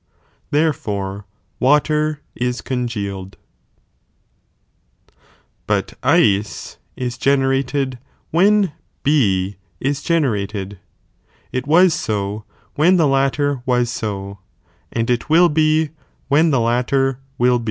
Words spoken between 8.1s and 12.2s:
when B is generated, it was